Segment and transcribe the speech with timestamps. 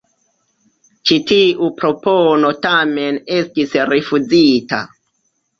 [1.09, 4.85] Ĉi tiu propono tamen estis rifuzita.